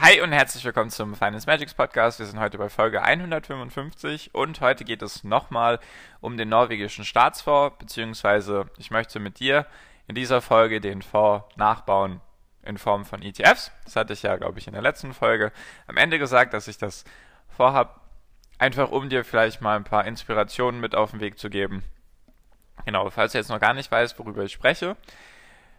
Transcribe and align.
Hi 0.00 0.20
und 0.20 0.30
herzlich 0.30 0.64
willkommen 0.64 0.90
zum 0.90 1.16
Finance 1.16 1.48
Magics 1.48 1.74
Podcast. 1.74 2.20
Wir 2.20 2.26
sind 2.26 2.38
heute 2.38 2.56
bei 2.56 2.68
Folge 2.68 3.02
155 3.02 4.32
und 4.32 4.60
heute 4.60 4.84
geht 4.84 5.02
es 5.02 5.24
nochmal 5.24 5.80
um 6.20 6.36
den 6.36 6.48
norwegischen 6.48 7.04
Staatsfonds, 7.04 7.78
beziehungsweise 7.78 8.66
ich 8.78 8.92
möchte 8.92 9.18
mit 9.18 9.40
dir 9.40 9.66
in 10.06 10.14
dieser 10.14 10.40
Folge 10.40 10.80
den 10.80 11.02
Fonds 11.02 11.46
nachbauen 11.56 12.20
in 12.62 12.78
Form 12.78 13.06
von 13.06 13.22
ETFs. 13.22 13.72
Das 13.86 13.96
hatte 13.96 14.12
ich 14.12 14.22
ja, 14.22 14.36
glaube 14.36 14.60
ich, 14.60 14.68
in 14.68 14.72
der 14.72 14.82
letzten 14.82 15.12
Folge 15.12 15.50
am 15.88 15.96
Ende 15.96 16.20
gesagt, 16.20 16.54
dass 16.54 16.68
ich 16.68 16.78
das 16.78 17.04
vorhabe, 17.48 17.90
einfach 18.58 18.92
um 18.92 19.08
dir 19.08 19.24
vielleicht 19.24 19.60
mal 19.62 19.74
ein 19.74 19.82
paar 19.82 20.04
Inspirationen 20.04 20.80
mit 20.80 20.94
auf 20.94 21.10
den 21.10 21.18
Weg 21.18 21.40
zu 21.40 21.50
geben. 21.50 21.82
Genau, 22.84 23.10
falls 23.10 23.32
du 23.32 23.38
jetzt 23.38 23.50
noch 23.50 23.58
gar 23.58 23.74
nicht 23.74 23.90
weißt, 23.90 24.16
worüber 24.20 24.44
ich 24.44 24.52
spreche, 24.52 24.96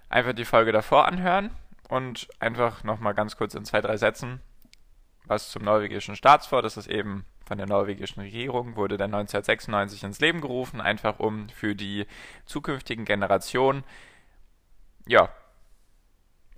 einfach 0.10 0.34
die 0.34 0.44
Folge 0.44 0.74
davor 0.74 1.08
anhören 1.08 1.52
und 1.90 2.30
einfach 2.40 2.84
nochmal 2.86 3.14
ganz 3.14 3.36
kurz 3.36 3.54
in 3.54 3.66
zwei, 3.66 3.82
drei 3.82 3.98
Sätzen 3.98 4.42
was 5.30 5.52
zum 5.52 5.64
norwegischen 5.64 6.16
Staatsfonds. 6.16 6.64
Das 6.64 6.78
ist 6.78 6.92
eben 6.92 7.24
von 7.46 7.58
der 7.58 7.68
norwegischen 7.68 8.22
Regierung, 8.22 8.76
wurde 8.76 8.98
dann 8.98 9.14
1996 9.14 10.04
ins 10.04 10.20
Leben 10.20 10.42
gerufen, 10.42 10.82
einfach 10.82 11.20
um 11.20 11.50
für 11.50 11.76
die 11.76 12.06
zukünftigen 12.46 13.06
Generationen, 13.06 13.84
ja, 15.08 15.30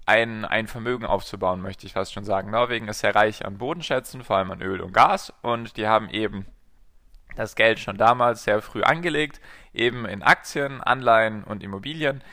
ein, 0.06 0.46
ein 0.46 0.68
Vermögen 0.68 1.06
aufzubauen, 1.06 1.62
möchte 1.62 1.86
ich 1.86 1.94
fast 1.94 2.12
schon 2.12 2.26
sagen. 2.26 2.50
Norwegen 2.50 2.88
ist 2.88 3.00
sehr 3.00 3.16
reich 3.16 3.46
an 3.46 3.60
Bodenschätzen, 3.60 4.24
vor 4.24 4.38
allem 4.38 4.52
an 4.52 4.62
Öl 4.62 4.82
und 4.82 4.94
Gas, 4.94 5.34
und 5.42 5.78
die 5.78 5.88
haben 5.88 6.10
eben 6.10 6.46
das 7.36 7.56
Geld 7.56 7.80
schon 7.80 7.98
damals 7.98 8.44
sehr 8.44 8.62
früh 8.62 8.84
angelegt, 8.84 9.40
eben 9.74 10.06
in 10.06 10.24
Aktien, 10.24 10.82
Anleihen 10.82 11.44
und 11.44 11.64
Immobilien 11.64 12.24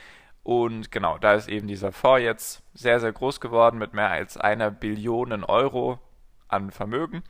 und 0.49 0.91
genau, 0.91 1.19
da 1.19 1.35
ist 1.35 1.47
eben 1.47 1.67
dieser 1.67 1.91
Fonds 1.91 2.23
jetzt 2.23 2.63
sehr, 2.73 2.99
sehr 2.99 3.11
groß 3.11 3.39
geworden 3.39 3.77
mit 3.77 3.93
mehr 3.93 4.09
als 4.09 4.35
einer 4.35 4.71
Billion 4.71 5.43
Euro 5.43 5.99
an 6.47 6.71
Vermögen. 6.71 7.21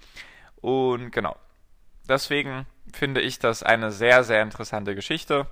Und 0.61 1.11
genau, 1.11 1.35
deswegen 2.07 2.65
finde 2.93 3.19
ich 3.19 3.37
das 3.37 3.61
eine 3.61 3.91
sehr, 3.91 4.23
sehr 4.23 4.41
interessante 4.41 4.95
Geschichte. 4.95 5.47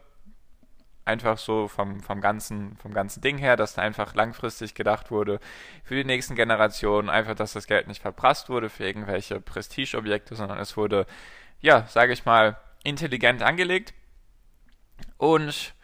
Einfach 1.03 1.37
so 1.37 1.67
vom, 1.67 1.99
vom, 1.99 2.21
ganzen, 2.21 2.77
vom 2.77 2.93
ganzen 2.93 3.19
Ding 3.19 3.37
her, 3.37 3.57
dass 3.57 3.73
da 3.73 3.81
einfach 3.81 4.15
langfristig 4.15 4.73
gedacht 4.73 5.11
wurde 5.11 5.41
für 5.83 5.95
die 5.95 6.05
nächsten 6.05 6.35
Generationen, 6.35 7.09
einfach, 7.09 7.35
dass 7.35 7.51
das 7.51 7.67
Geld 7.67 7.89
nicht 7.89 8.01
verprasst 8.01 8.47
wurde 8.47 8.69
für 8.69 8.85
irgendwelche 8.85 9.41
Prestigeobjekte, 9.41 10.35
sondern 10.35 10.59
es 10.59 10.77
wurde, 10.77 11.05
ja, 11.59 11.85
sage 11.87 12.13
ich 12.13 12.23
mal, 12.23 12.55
intelligent 12.85 13.43
angelegt. 13.43 13.93
Und 15.17 15.75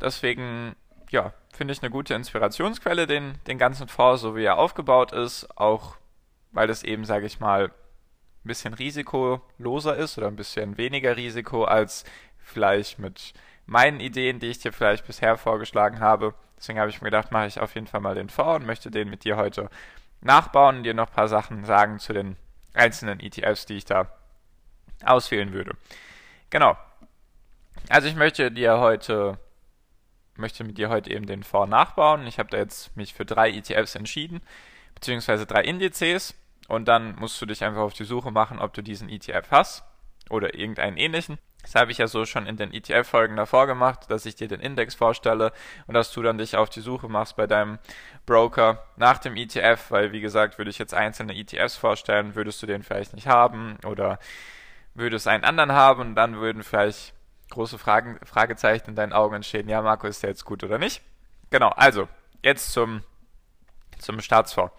Deswegen, 0.00 0.76
ja, 1.10 1.32
finde 1.52 1.72
ich 1.72 1.82
eine 1.82 1.90
gute 1.90 2.14
Inspirationsquelle, 2.14 3.06
den, 3.06 3.38
den 3.46 3.58
ganzen 3.58 3.88
Fonds, 3.88 4.22
so 4.22 4.36
wie 4.36 4.44
er 4.44 4.58
aufgebaut 4.58 5.12
ist, 5.12 5.56
auch 5.56 5.96
weil 6.52 6.70
es 6.70 6.82
eben, 6.82 7.04
sage 7.04 7.26
ich 7.26 7.40
mal, 7.40 7.66
ein 7.66 8.48
bisschen 8.48 8.74
risikoloser 8.74 9.96
ist 9.96 10.18
oder 10.18 10.26
ein 10.26 10.36
bisschen 10.36 10.76
weniger 10.76 11.16
Risiko 11.16 11.64
als 11.64 12.04
vielleicht 12.38 12.98
mit 12.98 13.32
meinen 13.66 14.00
Ideen, 14.00 14.40
die 14.40 14.48
ich 14.48 14.58
dir 14.58 14.72
vielleicht 14.72 15.06
bisher 15.06 15.36
vorgeschlagen 15.36 16.00
habe. 16.00 16.34
Deswegen 16.58 16.78
habe 16.78 16.90
ich 16.90 17.00
mir 17.00 17.06
gedacht, 17.06 17.30
mache 17.30 17.46
ich 17.46 17.60
auf 17.60 17.74
jeden 17.74 17.86
Fall 17.86 18.00
mal 18.00 18.14
den 18.14 18.28
Fonds 18.28 18.60
und 18.60 18.66
möchte 18.66 18.90
den 18.90 19.08
mit 19.08 19.24
dir 19.24 19.36
heute 19.36 19.70
nachbauen 20.20 20.78
und 20.78 20.82
dir 20.82 20.94
noch 20.94 21.08
ein 21.08 21.14
paar 21.14 21.28
Sachen 21.28 21.64
sagen 21.64 21.98
zu 21.98 22.12
den 22.12 22.36
einzelnen 22.74 23.20
ETFs, 23.20 23.66
die 23.66 23.76
ich 23.76 23.84
da 23.84 24.08
auswählen 25.04 25.52
würde. 25.52 25.72
Genau. 26.50 26.76
Also 27.88 28.08
ich 28.08 28.14
möchte 28.14 28.50
dir 28.50 28.78
heute 28.78 29.38
möchte 30.36 30.64
mit 30.64 30.78
dir 30.78 30.88
heute 30.88 31.10
eben 31.10 31.26
den 31.26 31.42
Fonds 31.42 31.70
nachbauen. 31.70 32.26
Ich 32.26 32.38
habe 32.38 32.50
da 32.50 32.58
jetzt 32.58 32.96
mich 32.96 33.14
für 33.14 33.24
drei 33.24 33.50
ETFs 33.50 33.94
entschieden, 33.94 34.40
beziehungsweise 34.94 35.46
drei 35.46 35.62
Indizes. 35.62 36.34
Und 36.68 36.86
dann 36.86 37.16
musst 37.16 37.40
du 37.40 37.46
dich 37.46 37.64
einfach 37.64 37.82
auf 37.82 37.92
die 37.92 38.04
Suche 38.04 38.30
machen, 38.30 38.58
ob 38.58 38.72
du 38.72 38.82
diesen 38.82 39.08
ETF 39.08 39.50
hast 39.50 39.84
oder 40.30 40.54
irgendeinen 40.54 40.96
ähnlichen. 40.96 41.38
Das 41.62 41.76
habe 41.76 41.92
ich 41.92 41.98
ja 41.98 42.08
so 42.08 42.24
schon 42.24 42.46
in 42.46 42.56
den 42.56 42.74
ETF-Folgen 42.74 43.36
davor 43.36 43.66
gemacht, 43.66 44.10
dass 44.10 44.26
ich 44.26 44.34
dir 44.34 44.48
den 44.48 44.60
Index 44.60 44.94
vorstelle 44.94 45.52
und 45.86 45.94
dass 45.94 46.12
du 46.12 46.20
dann 46.22 46.38
dich 46.38 46.56
auf 46.56 46.70
die 46.70 46.80
Suche 46.80 47.08
machst 47.08 47.36
bei 47.36 47.46
deinem 47.46 47.78
Broker 48.26 48.84
nach 48.96 49.18
dem 49.18 49.36
ETF, 49.36 49.90
weil 49.90 50.12
wie 50.12 50.20
gesagt, 50.20 50.58
würde 50.58 50.70
ich 50.70 50.78
jetzt 50.78 50.94
einzelne 50.94 51.36
ETFs 51.36 51.76
vorstellen, 51.76 52.34
würdest 52.34 52.60
du 52.62 52.66
den 52.66 52.82
vielleicht 52.82 53.14
nicht 53.14 53.28
haben 53.28 53.76
oder 53.86 54.18
würdest 54.94 55.28
einen 55.28 55.44
anderen 55.44 55.72
haben 55.72 56.00
und 56.00 56.14
dann 56.16 56.36
würden 56.36 56.64
vielleicht 56.64 57.14
große 57.52 57.78
Fragen, 57.78 58.18
Fragezeichen 58.24 58.90
in 58.90 58.96
deinen 58.96 59.12
Augen 59.12 59.36
entstehen. 59.36 59.68
Ja, 59.68 59.82
Marco, 59.82 60.06
ist 60.06 60.22
der 60.22 60.30
jetzt 60.30 60.44
gut 60.44 60.64
oder 60.64 60.78
nicht? 60.78 61.02
Genau, 61.50 61.68
also, 61.68 62.08
jetzt 62.42 62.72
zum, 62.72 63.02
zum 63.98 64.20
Staatsfonds. 64.20 64.72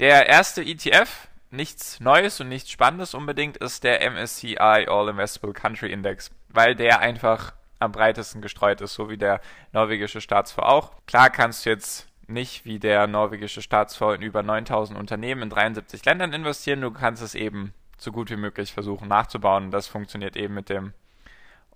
Der 0.00 0.26
erste 0.26 0.62
ETF, 0.62 1.28
nichts 1.50 2.00
Neues 2.00 2.40
und 2.40 2.48
nichts 2.48 2.70
Spannendes 2.70 3.14
unbedingt, 3.14 3.58
ist 3.58 3.84
der 3.84 4.00
MSCI 4.10 4.56
All 4.58 5.08
Investable 5.08 5.52
Country 5.52 5.92
Index, 5.92 6.30
weil 6.48 6.74
der 6.74 6.98
einfach 7.00 7.52
am 7.78 7.92
breitesten 7.92 8.40
gestreut 8.40 8.80
ist, 8.80 8.94
so 8.94 9.08
wie 9.10 9.18
der 9.18 9.40
norwegische 9.72 10.20
Staatsfonds 10.20 10.68
auch. 10.68 10.92
Klar 11.06 11.30
kannst 11.30 11.64
du 11.66 11.70
jetzt 11.70 12.08
nicht 12.26 12.64
wie 12.64 12.78
der 12.78 13.06
norwegische 13.06 13.62
Staatsfonds 13.62 14.16
in 14.16 14.22
über 14.22 14.42
9000 14.42 14.98
Unternehmen 14.98 15.42
in 15.42 15.50
73 15.50 16.04
Ländern 16.04 16.32
investieren, 16.32 16.80
du 16.80 16.90
kannst 16.90 17.22
es 17.22 17.34
eben 17.34 17.74
so 17.98 18.10
gut 18.10 18.30
wie 18.30 18.36
möglich 18.36 18.72
versuchen 18.72 19.08
nachzubauen. 19.08 19.70
Das 19.70 19.86
funktioniert 19.86 20.36
eben 20.36 20.54
mit 20.54 20.68
dem 20.68 20.92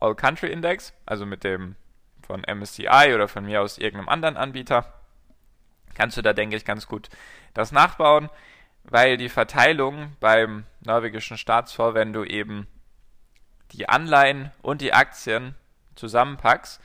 All 0.00 0.14
Country 0.14 0.50
Index, 0.50 0.92
also 1.06 1.26
mit 1.26 1.44
dem 1.44 1.76
von 2.26 2.42
MSCI 2.42 3.12
oder 3.14 3.28
von 3.28 3.44
mir 3.44 3.62
aus 3.62 3.78
irgendeinem 3.78 4.08
anderen 4.08 4.36
Anbieter, 4.36 4.92
kannst 5.94 6.16
du 6.16 6.22
da, 6.22 6.32
denke 6.32 6.56
ich, 6.56 6.64
ganz 6.64 6.86
gut 6.86 7.08
das 7.54 7.72
nachbauen, 7.72 8.28
weil 8.84 9.16
die 9.16 9.28
Verteilung 9.28 10.16
beim 10.20 10.64
norwegischen 10.80 11.38
Staatsfonds, 11.38 11.94
wenn 11.94 12.12
du 12.12 12.24
eben 12.24 12.66
die 13.72 13.88
Anleihen 13.88 14.50
und 14.62 14.80
die 14.80 14.92
Aktien 14.92 15.54
zusammenpackst, 15.94 16.80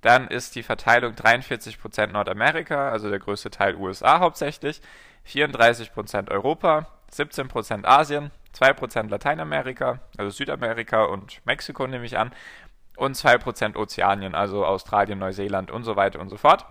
dann 0.00 0.28
ist 0.28 0.54
die 0.54 0.62
Verteilung 0.62 1.14
43% 1.14 2.08
Nordamerika, 2.08 2.90
also 2.90 3.10
der 3.10 3.18
größte 3.18 3.50
Teil 3.50 3.74
USA 3.76 4.20
hauptsächlich, 4.20 4.80
34% 5.26 6.30
Europa, 6.30 6.86
17% 7.10 7.86
Asien, 7.86 8.30
2% 8.54 9.08
Lateinamerika, 9.08 10.00
also 10.16 10.30
Südamerika 10.30 11.04
und 11.04 11.44
Mexiko 11.44 11.86
nehme 11.86 12.06
ich 12.06 12.18
an, 12.18 12.32
und 12.96 13.16
2% 13.16 13.76
Ozeanien, 13.76 14.34
also 14.34 14.64
Australien, 14.64 15.18
Neuseeland 15.18 15.70
und 15.70 15.82
so 15.84 15.96
weiter 15.96 16.20
und 16.20 16.28
so 16.28 16.36
fort. 16.36 16.64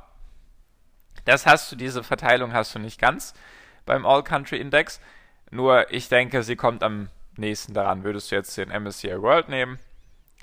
Das 1.26 1.46
hast 1.46 1.72
du, 1.72 1.76
diese 1.76 2.04
Verteilung 2.04 2.54
hast 2.54 2.74
du 2.76 2.80
nicht 2.80 3.00
ganz 3.00 3.34
beim 3.86 4.06
All-Country 4.06 4.58
Index, 4.58 5.02
nur 5.52 5.92
ich 5.92 6.10
denke, 6.10 6.44
sie 6.44 6.56
kommt 6.56 6.84
am 6.84 7.10
nächsten 7.38 7.74
daran. 7.74 8.04
Würdest 8.04 8.32
du 8.32 8.36
jetzt 8.36 8.58
den 8.58 8.70
MSCI 8.70 9.22
World 9.22 9.50
nehmen, 9.50 9.80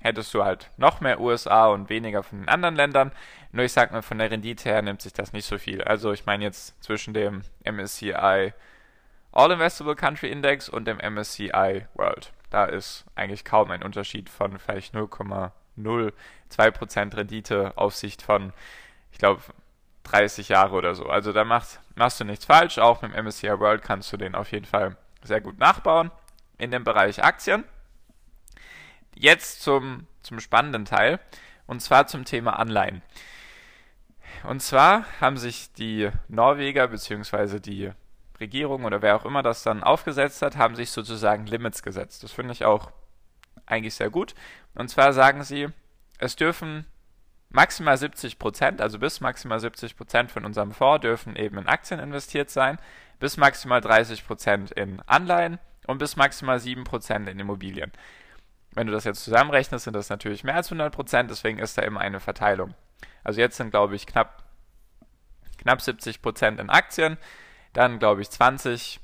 hättest 0.02 0.32
du 0.34 0.44
halt 0.44 0.70
noch 0.76 1.00
mehr 1.00 1.20
USA 1.20 1.66
und 1.66 1.88
weniger 1.88 2.22
von 2.22 2.40
den 2.40 2.48
anderen 2.48 2.76
Ländern. 2.76 3.12
Nur 3.52 3.64
ich 3.64 3.72
sag 3.72 3.92
mal, 3.92 4.02
von 4.02 4.18
der 4.18 4.30
Rendite 4.30 4.68
her 4.68 4.82
nimmt 4.82 5.02
sich 5.02 5.12
das 5.12 5.32
nicht 5.32 5.46
so 5.46 5.58
viel. 5.58 5.82
Also 5.82 6.12
ich 6.12 6.26
meine 6.26 6.44
jetzt 6.44 6.82
zwischen 6.82 7.14
dem 7.14 7.42
MSCI 7.64 8.52
All 9.32 9.52
Investable 9.52 9.96
Country 9.96 10.30
Index 10.30 10.68
und 10.68 10.86
dem 10.86 10.98
MSCI 10.98 11.86
World. 11.94 12.32
Da 12.50 12.64
ist 12.64 13.04
eigentlich 13.14 13.44
kaum 13.44 13.70
ein 13.70 13.82
Unterschied 13.82 14.28
von 14.28 14.58
vielleicht 14.58 14.94
0,02% 14.94 17.16
Rendite 17.16 17.72
auf 17.76 17.94
Sicht 17.94 18.22
von, 18.22 18.52
ich 19.12 19.18
glaube, 19.18 19.42
30 20.04 20.48
Jahre 20.48 20.74
oder 20.74 20.94
so. 20.94 21.06
Also 21.06 21.32
da 21.32 21.44
machst, 21.44 21.80
machst 21.94 22.18
du 22.18 22.24
nichts 22.24 22.44
falsch. 22.44 22.78
Auch 22.78 23.02
mit 23.02 23.14
dem 23.14 23.24
MSCI 23.24 23.60
World 23.60 23.82
kannst 23.82 24.12
du 24.12 24.16
den 24.16 24.34
auf 24.34 24.50
jeden 24.50 24.66
Fall 24.66 24.96
sehr 25.22 25.40
gut 25.40 25.58
nachbauen 25.58 26.10
in 26.58 26.70
dem 26.70 26.84
Bereich 26.84 27.22
Aktien. 27.22 27.64
Jetzt 29.14 29.62
zum, 29.62 30.06
zum 30.22 30.40
spannenden 30.40 30.84
Teil 30.84 31.20
und 31.66 31.80
zwar 31.80 32.06
zum 32.06 32.24
Thema 32.24 32.58
Anleihen. 32.58 33.02
Und 34.42 34.62
zwar 34.62 35.04
haben 35.20 35.36
sich 35.36 35.72
die 35.74 36.10
Norweger 36.28 36.88
bzw. 36.88 37.60
die 37.60 37.92
Regierung 38.40 38.84
oder 38.84 39.02
wer 39.02 39.16
auch 39.16 39.24
immer 39.24 39.42
das 39.42 39.62
dann 39.62 39.82
aufgesetzt 39.82 40.42
hat, 40.42 40.56
haben 40.56 40.76
sich 40.76 40.90
sozusagen 40.90 41.46
Limits 41.46 41.82
gesetzt. 41.82 42.22
Das 42.24 42.32
finde 42.32 42.52
ich 42.52 42.64
auch 42.64 42.90
eigentlich 43.66 43.94
sehr 43.94 44.10
gut. 44.10 44.34
Und 44.74 44.88
zwar 44.88 45.12
sagen 45.12 45.44
sie, 45.44 45.68
es 46.18 46.36
dürfen 46.36 46.86
maximal 47.50 47.96
70 47.96 48.38
Prozent, 48.38 48.80
also 48.80 48.98
bis 48.98 49.20
maximal 49.20 49.60
70 49.60 49.96
Prozent 49.96 50.30
von 50.30 50.44
unserem 50.44 50.72
Fonds 50.72 51.02
dürfen 51.02 51.36
eben 51.36 51.58
in 51.58 51.66
Aktien 51.66 52.00
investiert 52.00 52.50
sein, 52.50 52.78
bis 53.18 53.36
maximal 53.36 53.80
30 53.80 54.26
Prozent 54.26 54.70
in 54.70 55.00
Anleihen 55.06 55.58
und 55.86 55.98
bis 55.98 56.16
maximal 56.16 56.58
7 56.58 56.84
Prozent 56.84 57.28
in 57.28 57.38
Immobilien. 57.38 57.92
Wenn 58.72 58.86
du 58.86 58.92
das 58.92 59.04
jetzt 59.04 59.24
zusammenrechnest, 59.24 59.84
sind 59.84 59.94
das 59.94 60.10
natürlich 60.10 60.44
mehr 60.44 60.54
als 60.54 60.68
100 60.68 60.94
Prozent, 60.94 61.30
deswegen 61.30 61.58
ist 61.58 61.76
da 61.76 61.82
immer 61.82 62.00
eine 62.00 62.20
Verteilung. 62.20 62.74
Also 63.24 63.40
jetzt 63.40 63.56
sind, 63.56 63.70
glaube 63.70 63.96
ich, 63.96 64.06
knapp, 64.06 64.44
knapp 65.58 65.82
70 65.82 66.22
Prozent 66.22 66.60
in 66.60 66.70
Aktien, 66.70 67.18
dann, 67.72 67.98
glaube 67.98 68.22
ich, 68.22 68.30
20 68.30 69.00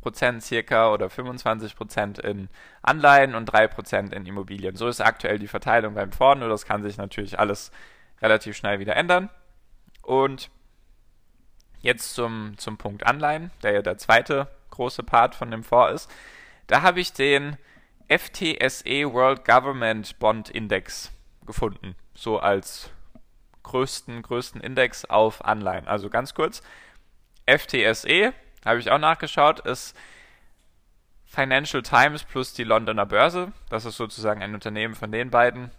Prozent 0.00 0.42
circa 0.42 0.92
oder 0.92 1.10
25 1.10 1.74
Prozent 1.74 2.18
in 2.18 2.48
Anleihen 2.82 3.34
und 3.34 3.46
3 3.46 3.66
Prozent 3.66 4.14
in 4.14 4.24
Immobilien. 4.24 4.76
So 4.76 4.86
ist 4.86 5.00
aktuell 5.00 5.38
die 5.38 5.48
Verteilung 5.48 5.94
beim 5.94 6.12
Fonds, 6.12 6.40
nur 6.40 6.48
das 6.48 6.64
kann 6.64 6.82
sich 6.82 6.96
natürlich 6.96 7.38
alles 7.38 7.72
relativ 8.22 8.56
schnell 8.56 8.78
wieder 8.78 8.94
ändern. 8.94 9.30
Und 10.02 10.50
jetzt 11.80 12.14
zum, 12.14 12.54
zum 12.56 12.78
Punkt 12.78 13.04
Anleihen, 13.04 13.50
der 13.62 13.72
ja 13.72 13.82
der 13.82 13.98
zweite 13.98 14.48
große 14.70 15.02
Part 15.02 15.34
von 15.34 15.50
dem 15.50 15.64
Fonds 15.64 16.04
ist. 16.04 16.10
Da 16.66 16.82
habe 16.82 17.00
ich 17.00 17.12
den 17.12 17.56
FTSE 18.08 19.12
World 19.12 19.44
Government 19.44 20.18
Bond 20.18 20.48
Index 20.48 21.10
gefunden, 21.44 21.96
so 22.14 22.38
als 22.38 22.90
größten, 23.64 24.22
größten 24.22 24.60
Index 24.60 25.04
auf 25.04 25.44
Anleihen. 25.44 25.88
Also 25.88 26.08
ganz 26.10 26.34
kurz, 26.34 26.62
FTSE 27.46 28.32
habe 28.64 28.78
ich 28.78 28.90
auch 28.90 28.98
nachgeschaut, 28.98 29.60
ist 29.60 29.96
Financial 31.24 31.82
Times 31.82 32.24
plus 32.24 32.52
die 32.52 32.64
Londoner 32.64 33.06
Börse. 33.06 33.52
Das 33.68 33.84
ist 33.84 33.96
sozusagen 33.96 34.42
ein 34.42 34.54
Unternehmen 34.54 34.94
von 34.94 35.12
den 35.12 35.30
beiden 35.30 35.70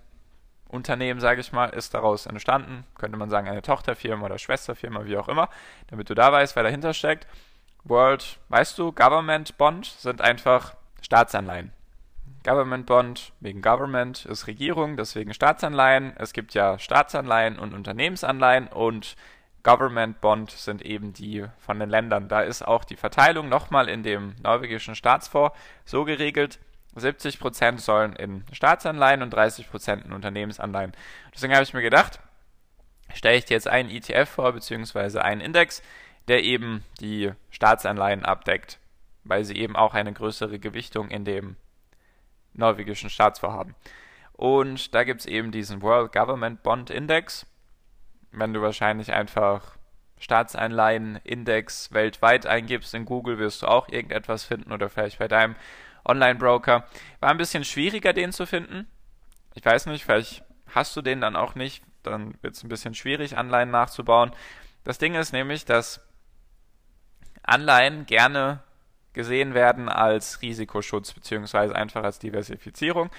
Unternehmen, 0.69 1.19
sage 1.19 1.41
ich 1.41 1.51
mal, 1.51 1.67
ist 1.67 1.93
daraus 1.93 2.25
entstanden. 2.25 2.85
Könnte 2.97 3.17
man 3.17 3.29
sagen, 3.29 3.47
eine 3.47 3.61
Tochterfirma 3.61 4.25
oder 4.25 4.37
Schwesterfirma, 4.37 5.05
wie 5.05 5.17
auch 5.17 5.29
immer, 5.29 5.49
damit 5.87 6.09
du 6.09 6.13
da 6.13 6.31
weißt, 6.31 6.55
wer 6.55 6.63
dahinter 6.63 6.93
steckt. 6.93 7.27
World, 7.83 8.39
weißt 8.49 8.77
du, 8.77 8.91
Government 8.91 9.57
Bond 9.57 9.85
sind 9.85 10.21
einfach 10.21 10.75
Staatsanleihen. 11.01 11.71
Government 12.43 12.85
Bond 12.85 13.33
wegen 13.39 13.61
Government 13.61 14.25
ist 14.25 14.47
Regierung, 14.47 14.97
deswegen 14.97 15.33
Staatsanleihen. 15.33 16.15
Es 16.17 16.33
gibt 16.33 16.53
ja 16.53 16.79
Staatsanleihen 16.79 17.59
und 17.59 17.73
Unternehmensanleihen 17.73 18.67
und 18.67 19.15
Government 19.63 20.21
Bond 20.21 20.51
sind 20.51 20.81
eben 20.81 21.13
die 21.13 21.45
von 21.59 21.79
den 21.79 21.89
Ländern. 21.89 22.29
Da 22.29 22.41
ist 22.41 22.65
auch 22.65 22.83
die 22.83 22.95
Verteilung 22.95 23.49
nochmal 23.49 23.89
in 23.89 24.03
dem 24.03 24.35
norwegischen 24.41 24.95
Staatsfonds 24.95 25.57
so 25.85 26.05
geregelt. 26.05 26.59
70% 26.95 27.79
sollen 27.79 28.13
in 28.13 28.43
Staatsanleihen 28.51 29.21
und 29.21 29.33
30% 29.33 30.05
in 30.05 30.13
Unternehmensanleihen. 30.13 30.93
Deswegen 31.33 31.53
habe 31.53 31.63
ich 31.63 31.73
mir 31.73 31.81
gedacht, 31.81 32.19
stelle 33.13 33.37
ich 33.37 33.45
dir 33.45 33.53
jetzt 33.53 33.67
einen 33.67 33.89
ETF 33.89 34.29
vor, 34.29 34.53
beziehungsweise 34.53 35.23
einen 35.23 35.41
Index, 35.41 35.83
der 36.27 36.43
eben 36.43 36.83
die 36.99 37.31
Staatsanleihen 37.51 38.25
abdeckt, 38.25 38.79
weil 39.23 39.43
sie 39.43 39.57
eben 39.57 39.75
auch 39.75 39.93
eine 39.93 40.13
größere 40.13 40.59
Gewichtung 40.59 41.09
in 41.09 41.25
dem 41.25 41.55
norwegischen 42.53 43.09
Staatsfonds 43.09 43.55
haben. 43.55 43.75
Und 44.33 44.93
da 44.93 45.03
gibt 45.03 45.21
es 45.21 45.25
eben 45.25 45.51
diesen 45.51 45.81
World 45.81 46.11
Government 46.11 46.63
Bond 46.63 46.89
Index 46.89 47.45
wenn 48.39 48.53
du 48.53 48.61
wahrscheinlich 48.61 49.13
einfach 49.13 49.77
Staatsanleihen-Index 50.19 51.91
weltweit 51.93 52.45
eingibst 52.45 52.93
in 52.93 53.05
Google, 53.05 53.37
wirst 53.37 53.61
du 53.61 53.67
auch 53.67 53.87
irgendetwas 53.89 54.43
finden 54.43 54.71
oder 54.71 54.89
vielleicht 54.89 55.19
bei 55.19 55.27
deinem 55.27 55.55
Online-Broker. 56.05 56.85
War 57.19 57.29
ein 57.29 57.37
bisschen 57.37 57.63
schwieriger, 57.63 58.13
den 58.13 58.31
zu 58.31 58.45
finden. 58.45 58.87
Ich 59.53 59.65
weiß 59.65 59.85
nicht, 59.87 60.05
vielleicht 60.05 60.43
hast 60.73 60.95
du 60.95 61.01
den 61.01 61.21
dann 61.21 61.35
auch 61.35 61.55
nicht. 61.55 61.83
Dann 62.03 62.35
wird 62.41 62.55
es 62.55 62.63
ein 62.63 62.69
bisschen 62.69 62.95
schwierig, 62.95 63.37
Anleihen 63.37 63.71
nachzubauen. 63.71 64.31
Das 64.83 64.97
Ding 64.97 65.15
ist 65.15 65.33
nämlich, 65.33 65.65
dass 65.65 66.01
Anleihen 67.43 68.05
gerne 68.05 68.63
gesehen 69.13 69.53
werden 69.53 69.89
als 69.89 70.41
Risikoschutz 70.41 71.13
beziehungsweise 71.13 71.75
einfach 71.75 72.03
als 72.03 72.19
Diversifizierung. 72.19 73.09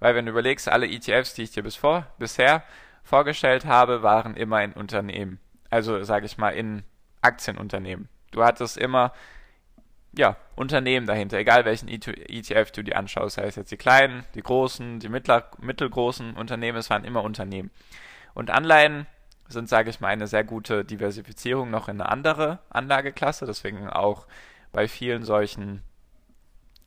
Weil 0.00 0.14
wenn 0.14 0.26
du 0.26 0.32
überlegst, 0.32 0.68
alle 0.68 0.86
ETFs, 0.86 1.34
die 1.34 1.44
ich 1.44 1.52
dir 1.52 1.62
bis 1.62 1.76
vor, 1.76 2.06
bisher 2.18 2.62
vorgestellt 3.04 3.66
habe, 3.66 4.02
waren 4.02 4.36
immer 4.36 4.64
in 4.64 4.72
Unternehmen. 4.72 5.38
Also 5.70 6.02
sage 6.02 6.26
ich 6.26 6.38
mal 6.38 6.50
in 6.50 6.82
Aktienunternehmen. 7.20 8.08
Du 8.32 8.42
hattest 8.42 8.76
immer 8.76 9.12
ja, 10.16 10.36
Unternehmen 10.54 11.06
dahinter, 11.06 11.38
egal 11.38 11.64
welchen 11.64 11.88
ETF 11.88 12.70
du 12.70 12.82
dir 12.82 12.96
anschaust, 12.96 13.36
sei 13.36 13.44
es 13.44 13.56
jetzt 13.56 13.72
die 13.72 13.76
kleinen, 13.76 14.24
die 14.34 14.42
großen, 14.42 15.00
die 15.00 15.08
mittler, 15.08 15.50
mittelgroßen 15.60 16.34
Unternehmen, 16.34 16.78
es 16.78 16.90
waren 16.90 17.04
immer 17.04 17.22
Unternehmen. 17.22 17.70
Und 18.34 18.50
Anleihen 18.50 19.06
sind, 19.48 19.68
sage 19.68 19.90
ich 19.90 20.00
mal, 20.00 20.08
eine 20.08 20.26
sehr 20.26 20.44
gute 20.44 20.84
Diversifizierung 20.84 21.70
noch 21.70 21.88
in 21.88 22.00
eine 22.00 22.10
andere 22.10 22.60
Anlageklasse, 22.70 23.46
deswegen 23.46 23.88
auch 23.88 24.26
bei 24.72 24.88
vielen 24.88 25.24
solchen, 25.24 25.82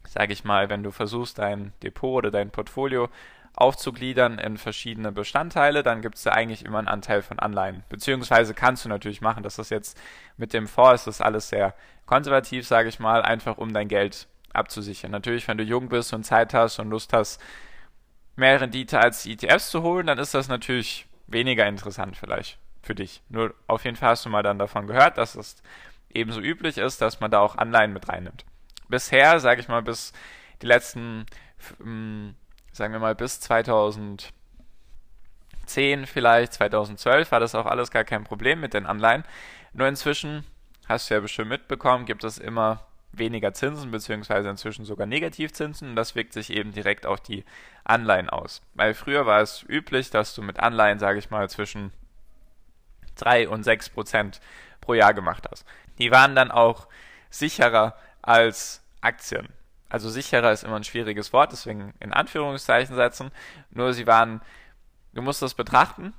sage 0.07 0.33
ich 0.33 0.43
mal, 0.43 0.69
wenn 0.69 0.83
du 0.83 0.91
versuchst, 0.91 1.39
dein 1.39 1.73
Depot 1.83 2.17
oder 2.17 2.31
dein 2.31 2.51
Portfolio 2.51 3.09
aufzugliedern 3.57 4.37
in 4.37 4.57
verschiedene 4.57 5.11
Bestandteile, 5.11 5.81
dann 5.81 6.01
gibt 6.01 6.15
es 6.15 6.23
da 6.23 6.31
eigentlich 6.31 6.63
immer 6.63 6.77
einen 6.77 6.87
Anteil 6.87 7.23
von 7.23 7.39
Anleihen. 7.39 7.83
Beziehungsweise 7.89 8.53
kannst 8.53 8.85
du 8.85 8.89
natürlich 8.89 9.19
machen, 9.19 9.41
dass 9.41 9.55
das 9.55 9.71
jetzt 9.71 9.99
mit 10.37 10.53
dem 10.53 10.67
Fonds 10.67 11.01
ist 11.01 11.07
das 11.07 11.21
alles 11.21 11.49
sehr 11.49 11.73
konservativ, 12.05 12.67
sage 12.67 12.87
ich 12.87 12.99
mal, 12.99 13.23
einfach 13.23 13.57
um 13.57 13.73
dein 13.73 13.87
Geld 13.87 14.27
abzusichern. 14.53 15.11
Natürlich, 15.11 15.47
wenn 15.47 15.57
du 15.57 15.63
jung 15.63 15.89
bist 15.89 16.13
und 16.13 16.23
Zeit 16.23 16.53
hast 16.53 16.77
und 16.79 16.91
Lust 16.91 17.13
hast, 17.13 17.41
mehr 18.35 18.61
Rendite 18.61 18.99
als 18.99 19.23
die 19.23 19.33
ETFs 19.33 19.71
zu 19.71 19.81
holen, 19.81 20.05
dann 20.05 20.19
ist 20.19 20.35
das 20.35 20.47
natürlich 20.47 21.07
weniger 21.25 21.67
interessant 21.67 22.15
vielleicht 22.15 22.59
für 22.83 22.93
dich. 22.93 23.21
Nur 23.27 23.55
auf 23.65 23.83
jeden 23.85 23.97
Fall 23.97 24.09
hast 24.09 24.25
du 24.25 24.29
mal 24.29 24.43
dann 24.43 24.59
davon 24.59 24.85
gehört, 24.85 25.17
dass 25.17 25.35
es 25.35 25.61
ebenso 26.13 26.39
üblich 26.39 26.77
ist, 26.77 27.01
dass 27.01 27.19
man 27.19 27.31
da 27.31 27.39
auch 27.39 27.57
Anleihen 27.57 27.91
mit 27.91 28.07
reinnimmt. 28.07 28.45
Bisher, 28.87 29.39
sage 29.39 29.61
ich 29.61 29.67
mal, 29.67 29.81
bis 29.81 30.13
die 30.61 30.67
letzten 30.67 31.25
sagen 32.77 32.93
wir 32.93 32.99
mal 32.99 33.15
bis 33.15 33.39
2010 33.41 34.31
vielleicht, 36.05 36.53
2012 36.53 37.31
war 37.31 37.39
das 37.39 37.55
auch 37.55 37.65
alles 37.65 37.91
gar 37.91 38.03
kein 38.03 38.23
Problem 38.23 38.61
mit 38.61 38.73
den 38.73 38.85
Anleihen. 38.85 39.23
Nur 39.73 39.87
inzwischen, 39.87 40.43
hast 40.87 41.09
du 41.09 41.15
ja 41.15 41.19
bestimmt 41.19 41.49
mitbekommen, 41.49 42.05
gibt 42.05 42.23
es 42.23 42.37
immer 42.37 42.85
weniger 43.11 43.53
Zinsen, 43.53 43.89
beziehungsweise 43.89 44.49
inzwischen 44.49 44.85
sogar 44.85 45.07
Negativzinsen 45.07 45.89
und 45.89 45.95
das 45.95 46.13
wirkt 46.13 46.33
sich 46.33 46.51
eben 46.51 46.71
direkt 46.71 47.05
auf 47.05 47.19
die 47.19 47.43
Anleihen 47.83 48.29
aus. 48.29 48.61
Weil 48.75 48.93
früher 48.93 49.25
war 49.25 49.41
es 49.41 49.65
üblich, 49.67 50.11
dass 50.11 50.35
du 50.35 50.43
mit 50.43 50.59
Anleihen, 50.59 50.99
sage 50.99 51.17
ich 51.19 51.31
mal, 51.31 51.49
zwischen 51.49 51.91
3 53.15 53.49
und 53.49 53.63
6 53.63 53.89
Prozent 53.89 54.39
pro 54.81 54.93
Jahr 54.93 55.15
gemacht 55.15 55.47
hast. 55.49 55.65
Die 55.97 56.11
waren 56.11 56.35
dann 56.35 56.51
auch 56.51 56.87
sicherer 57.31 57.95
als 58.21 58.83
Aktien 59.01 59.47
also 59.89 60.09
sicherer 60.09 60.51
ist 60.51 60.63
immer 60.63 60.75
ein 60.75 60.83
schwieriges 60.83 61.33
Wort, 61.33 61.51
deswegen 61.51 61.93
in 61.99 62.13
Anführungszeichen 62.13 62.95
setzen. 62.95 63.31
Nur 63.71 63.93
sie 63.93 64.07
waren, 64.07 64.41
du 65.13 65.21
musst 65.21 65.41
das 65.41 65.53
betrachten. 65.53 66.13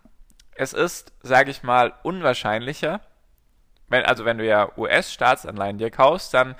Es 0.53 0.73
ist, 0.73 1.13
sage 1.23 1.51
ich 1.51 1.63
mal, 1.63 1.93
unwahrscheinlicher, 2.03 3.01
wenn, 3.89 4.05
also 4.05 4.25
wenn 4.25 4.39
du 4.39 4.47
ja 4.47 4.71
US-Staatsanleihen 4.77 5.79
dir 5.79 5.91
kaufst, 5.91 6.35
dann 6.35 6.55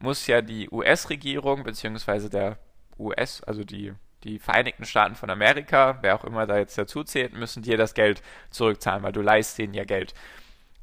muss 0.00 0.26
ja 0.26 0.42
die 0.42 0.68
US-Regierung 0.70 1.64
beziehungsweise 1.64 2.30
der 2.30 2.58
US, 2.98 3.42
also 3.42 3.64
die, 3.64 3.94
die 4.24 4.38
Vereinigten 4.38 4.84
Staaten 4.84 5.14
von 5.14 5.30
Amerika, 5.30 5.98
wer 6.02 6.14
auch 6.14 6.24
immer 6.24 6.46
da 6.46 6.58
jetzt 6.58 6.78
dazu 6.78 7.04
zählt, 7.04 7.32
müssen 7.32 7.62
dir 7.62 7.76
das 7.76 7.94
Geld 7.94 8.22
zurückzahlen, 8.50 9.02
weil 9.02 9.12
du 9.12 9.22
leist 9.22 9.58
denen 9.58 9.74
ja 9.74 9.84
Geld. 9.84 10.14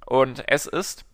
Und 0.06 0.44
es 0.48 0.66
ist 0.66 1.06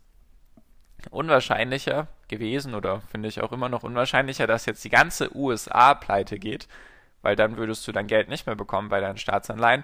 unwahrscheinlicher 1.10 2.08
gewesen 2.28 2.76
oder 2.76 3.02
finde 3.12 3.30
ich 3.30 3.42
auch 3.42 3.52
immer 3.52 3.70
noch 3.70 3.84
unwahrscheinlicher, 3.84 4.48
dass 4.48 4.66
jetzt 4.66 4.84
die 4.84 4.90
ganze 4.90 5.36
USA 5.36 5.94
pleite 5.94 6.40
geht, 6.40 6.68
weil 7.22 7.36
dann 7.36 7.58
würdest 7.58 7.88
du 7.88 7.92
dein 7.92 8.08
Geld 8.08 8.30
nicht 8.30 8.46
mehr 8.46 8.56
bekommen 8.56 8.90
bei 8.90 9.00
deinen 9.00 9.18
Staatsanleihen. 9.18 9.84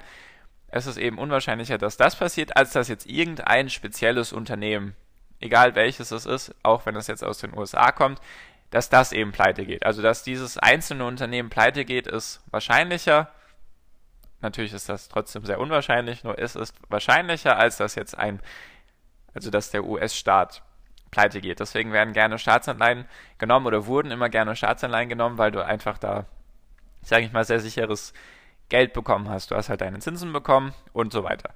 Es 0.70 0.86
ist 0.86 0.98
eben 0.98 1.18
unwahrscheinlicher, 1.18 1.78
dass 1.78 1.98
das 1.98 2.16
passiert, 2.16 2.58
als 2.58 2.72
dass 2.72 2.88
jetzt 2.88 3.06
irgendein 3.06 3.70
spezielles 3.70 4.34
Unternehmen, 4.34 4.96
egal 5.40 5.76
welches 5.76 6.12
es 6.12 6.26
ist, 6.26 6.54
auch 6.64 6.86
wenn 6.86 6.96
es 6.96 7.08
jetzt 7.08 7.24
aus 7.24 7.40
den 7.40 7.58
USA 7.58 7.92
kommt, 7.92 8.20
dass 8.70 8.90
das 8.90 9.14
eben 9.14 9.32
pleite 9.32 9.66
geht. 9.66 9.86
Also 9.86 10.02
dass 10.02 10.24
dieses 10.24 10.58
einzelne 10.58 11.06
Unternehmen 11.06 11.50
pleite 11.50 11.86
geht, 11.86 12.08
ist 12.08 12.42
wahrscheinlicher. 12.52 13.32
Natürlich 14.42 14.74
ist 14.74 14.90
das 14.90 15.08
trotzdem 15.08 15.46
sehr 15.46 15.60
unwahrscheinlich, 15.60 16.24
nur 16.24 16.38
es 16.38 16.56
ist 16.56 16.76
wahrscheinlicher, 16.90 17.58
als 17.58 17.78
dass 17.78 17.96
jetzt 17.96 18.18
ein, 18.18 18.42
also 19.34 19.50
dass 19.50 19.72
der 19.72 19.86
US-Staat 19.86 20.62
pleite 21.12 21.42
geht. 21.42 21.60
Deswegen 21.60 21.92
werden 21.92 22.14
gerne 22.14 22.40
Staatsanleihen 22.40 23.06
genommen 23.38 23.66
oder 23.66 23.86
wurden 23.86 24.12
immer 24.12 24.30
gerne 24.30 24.56
Staatsanleihen 24.56 25.10
genommen, 25.10 25.38
weil 25.38 25.52
du 25.52 25.64
einfach 25.64 25.98
da, 25.98 26.26
sage 27.02 27.26
ich 27.26 27.32
mal, 27.32 27.46
sehr 27.46 27.60
sicheres 27.60 28.14
Geld 28.70 28.94
bekommen 28.94 29.30
hast. 29.30 29.52
Du 29.52 29.56
hast 29.56 29.70
halt 29.70 29.82
deine 29.82 30.00
Zinsen 30.00 30.34
bekommen 30.34 30.74
und 30.94 31.14
so 31.14 31.24
weiter. 31.24 31.52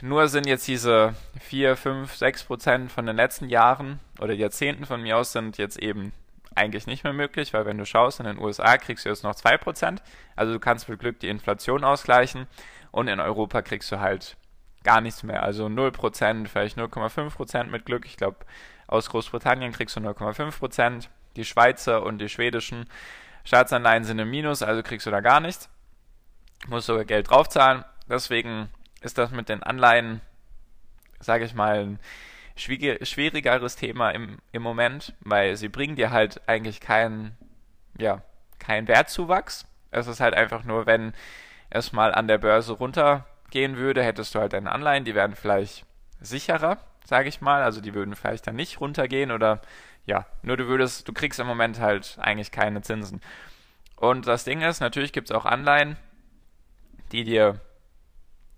Nur 0.00 0.28
sind 0.28 0.46
jetzt 0.46 0.66
diese 0.66 1.14
4, 1.40 1.76
5, 1.76 2.14
6 2.14 2.44
Prozent 2.44 2.92
von 2.92 3.06
den 3.06 3.16
letzten 3.16 3.48
Jahren 3.48 4.00
oder 4.18 4.32
Jahrzehnten 4.32 4.86
von 4.86 5.02
mir 5.02 5.18
aus 5.18 5.32
sind 5.32 5.58
jetzt 5.58 5.78
eben 5.78 6.12
eigentlich 6.54 6.86
nicht 6.86 7.04
mehr 7.04 7.12
möglich, 7.12 7.52
weil 7.52 7.66
wenn 7.66 7.78
du 7.78 7.84
schaust, 7.84 8.18
in 8.18 8.26
den 8.26 8.38
USA 8.38 8.78
kriegst 8.78 9.04
du 9.04 9.10
jetzt 9.10 9.22
noch 9.22 9.34
2 9.34 9.58
Prozent. 9.58 10.02
Also 10.36 10.52
du 10.54 10.58
kannst 10.58 10.88
mit 10.88 10.98
Glück 10.98 11.20
die 11.20 11.28
Inflation 11.28 11.84
ausgleichen. 11.84 12.46
und 12.90 13.08
in 13.08 13.20
Europa 13.20 13.62
kriegst 13.62 13.92
du 13.92 14.00
halt 14.00 14.36
gar 14.88 15.02
nichts 15.02 15.22
mehr. 15.22 15.42
Also 15.42 15.66
0%, 15.66 16.48
vielleicht 16.48 16.78
0,5% 16.78 17.64
mit 17.64 17.84
Glück. 17.84 18.06
Ich 18.06 18.16
glaube, 18.16 18.38
aus 18.86 19.10
Großbritannien 19.10 19.72
kriegst 19.72 19.96
du 19.96 20.00
0,5%. 20.00 21.08
Die 21.36 21.44
Schweizer 21.44 22.02
und 22.02 22.18
die 22.22 22.30
schwedischen 22.30 22.86
Staatsanleihen 23.44 24.04
sind 24.04 24.18
im 24.18 24.30
Minus, 24.30 24.62
also 24.62 24.82
kriegst 24.82 25.06
du 25.06 25.10
da 25.10 25.20
gar 25.20 25.40
nichts. 25.40 25.68
Musst 26.68 26.86
sogar 26.86 27.04
Geld 27.04 27.28
draufzahlen. 27.28 27.84
Deswegen 28.08 28.70
ist 29.02 29.18
das 29.18 29.30
mit 29.30 29.50
den 29.50 29.62
Anleihen, 29.62 30.22
sage 31.20 31.44
ich 31.44 31.52
mal, 31.52 31.80
ein 31.80 32.00
schwierigeres 32.56 33.76
Thema 33.76 34.10
im, 34.12 34.38
im 34.52 34.62
Moment, 34.62 35.12
weil 35.20 35.56
sie 35.56 35.68
bringen 35.68 35.96
dir 35.96 36.12
halt 36.12 36.40
eigentlich 36.48 36.80
keinen, 36.80 37.36
ja, 37.98 38.22
keinen 38.58 38.88
Wertzuwachs. 38.88 39.66
Es 39.90 40.06
ist 40.06 40.20
halt 40.20 40.32
einfach 40.32 40.64
nur, 40.64 40.86
wenn 40.86 41.12
es 41.68 41.92
mal 41.92 42.14
an 42.14 42.26
der 42.26 42.38
Börse 42.38 42.72
runtergehen 43.48 43.76
würde, 43.76 44.02
hättest 44.02 44.34
du 44.34 44.40
halt 44.40 44.52
deine 44.52 44.70
Anleihen, 44.70 45.04
die 45.04 45.14
wären 45.14 45.34
vielleicht 45.34 45.86
sicherer, 46.20 46.78
sage 47.04 47.28
ich 47.28 47.40
mal. 47.40 47.62
Also 47.62 47.80
die 47.80 47.94
würden 47.94 48.14
vielleicht 48.14 48.46
dann 48.46 48.56
nicht 48.56 48.80
runtergehen 48.80 49.30
oder 49.30 49.60
ja, 50.06 50.26
nur 50.42 50.56
du 50.56 50.66
würdest, 50.66 51.08
du 51.08 51.12
kriegst 51.12 51.40
im 51.40 51.46
Moment 51.46 51.80
halt 51.80 52.18
eigentlich 52.20 52.50
keine 52.50 52.82
Zinsen. 52.82 53.20
Und 53.96 54.26
das 54.26 54.44
Ding 54.44 54.62
ist, 54.62 54.80
natürlich 54.80 55.12
gibt 55.12 55.30
es 55.30 55.36
auch 55.36 55.44
Anleihen, 55.44 55.96
die 57.12 57.24
dir 57.24 57.60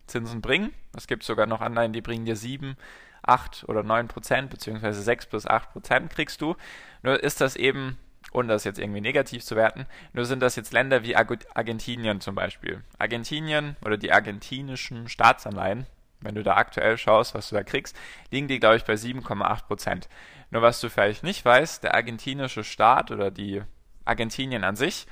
Zinsen 0.07 0.41
bringen. 0.41 0.75
Es 0.97 1.07
gibt 1.07 1.23
sogar 1.23 1.47
noch 1.47 1.61
Anleihen, 1.61 1.93
die 1.93 2.03
bringen 2.03 2.25
dir 2.25 2.37
7, 2.37 2.77
8 3.23 3.65
oder 3.69 3.83
9 3.83 4.09
Prozent, 4.09 4.51
beziehungsweise 4.51 5.03
6 5.03 5.27
bis 5.27 5.47
8 5.47 5.73
Prozent 5.73 6.11
kriegst 6.11 6.41
du. 6.41 6.57
Nur 7.03 7.23
ist 7.23 7.41
das 7.41 7.57
eben, 7.57 7.97
ohne 8.33 8.49
das 8.49 8.65
jetzt 8.65 8.79
irgendwie 8.79 9.01
negativ 9.01 9.45
zu 9.45 9.57
werten, 9.57 9.87
nur 10.13 10.25
sind 10.25 10.41
das 10.41 10.57
jetzt 10.57 10.73
Länder 10.73 11.03
wie 11.03 11.17
Argentinien 11.17 12.21
zum 12.21 12.35
Beispiel. 12.35 12.83
Argentinien 12.99 13.77
oder 13.85 13.97
die 13.97 14.13
argentinischen 14.13 15.09
Staatsanleihen, 15.09 15.87
wenn 16.21 16.35
du 16.35 16.43
da 16.43 16.57
aktuell 16.57 16.99
schaust, 16.99 17.35
was 17.35 17.49
du 17.49 17.57
da 17.57 17.63
kriegst, 17.63 17.97
liegen 18.31 18.49
die, 18.49 18.61
glaube 18.61 18.77
ich, 18.77 18.85
bei 18.85 18.95
7,8 18.95 19.67
Prozent. 19.67 20.09
Nur 20.51 20.63
was 20.63 20.81
du 20.81 20.91
vielleicht 20.91 21.23
nicht 21.23 21.45
weißt, 21.45 21.85
der 21.85 21.95
argentinische 21.95 22.65
Staat 22.65 23.11
oder 23.11 23.31
die 23.31 23.63
Argentinien 24.05 24.65
an 24.65 24.77
sich 24.77 25.07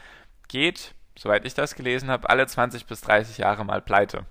geht, 0.48 0.94
soweit 1.16 1.44
ich 1.46 1.54
das 1.54 1.74
gelesen 1.74 2.10
habe, 2.10 2.28
alle 2.28 2.46
20 2.46 2.86
bis 2.86 3.00
30 3.02 3.38
Jahre 3.38 3.64
mal 3.64 3.80
pleite. 3.80 4.26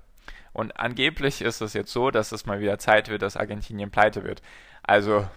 Und 0.54 0.80
angeblich 0.80 1.42
ist 1.42 1.62
es 1.62 1.74
jetzt 1.74 1.92
so, 1.92 2.10
dass 2.10 2.32
es 2.32 2.46
mal 2.46 2.60
wieder 2.60 2.80
Zeit 2.80 3.10
wird, 3.10 3.22
dass 3.22 3.38
Argentinien 3.38 3.92
pleite 3.92 4.24
wird. 4.24 4.42
Also, 4.84 5.28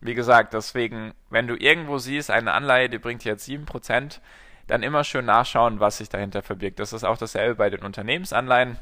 wie 0.00 0.14
gesagt, 0.14 0.54
deswegen, 0.54 1.12
wenn 1.30 1.46
du 1.46 1.56
irgendwo 1.56 1.98
siehst, 1.98 2.30
eine 2.30 2.52
Anleihe, 2.52 2.88
die 2.88 2.98
bringt 2.98 3.24
jetzt 3.24 3.48
7%, 3.48 4.20
dann 4.66 4.82
immer 4.82 5.04
schön 5.04 5.24
nachschauen, 5.24 5.80
was 5.80 5.98
sich 5.98 6.08
dahinter 6.08 6.42
verbirgt. 6.42 6.78
Das 6.78 6.92
ist 6.92 7.04
auch 7.04 7.16
dasselbe 7.16 7.54
bei 7.54 7.70
den 7.70 7.82
Unternehmensanleihen. 7.82 8.76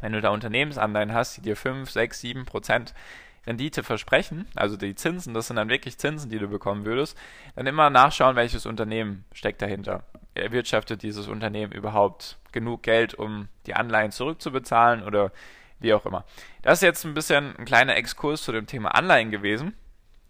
Wenn 0.00 0.12
du 0.12 0.20
da 0.20 0.30
Unternehmensanleihen 0.30 1.14
hast, 1.14 1.36
die 1.36 1.42
dir 1.42 1.56
5, 1.56 1.90
6, 1.90 2.20
7% 2.22 2.92
Rendite 3.46 3.82
versprechen, 3.82 4.46
also 4.56 4.76
die 4.76 4.94
Zinsen, 4.94 5.32
das 5.32 5.46
sind 5.46 5.56
dann 5.56 5.68
wirklich 5.68 5.98
Zinsen, 5.98 6.30
die 6.30 6.38
du 6.38 6.48
bekommen 6.48 6.84
würdest, 6.84 7.16
dann 7.54 7.66
immer 7.66 7.88
nachschauen, 7.90 8.36
welches 8.36 8.66
Unternehmen 8.66 9.24
steckt 9.32 9.62
dahinter 9.62 10.02
erwirtschaftet 10.36 11.02
dieses 11.02 11.28
Unternehmen 11.28 11.72
überhaupt 11.72 12.38
genug 12.52 12.82
Geld, 12.82 13.14
um 13.14 13.48
die 13.66 13.74
Anleihen 13.74 14.12
zurückzubezahlen 14.12 15.02
oder 15.02 15.32
wie 15.78 15.94
auch 15.94 16.06
immer. 16.06 16.24
Das 16.62 16.78
ist 16.78 16.82
jetzt 16.82 17.04
ein 17.04 17.14
bisschen 17.14 17.56
ein 17.56 17.64
kleiner 17.64 17.96
Exkurs 17.96 18.42
zu 18.42 18.52
dem 18.52 18.66
Thema 18.66 18.94
Anleihen 18.94 19.30
gewesen. 19.30 19.74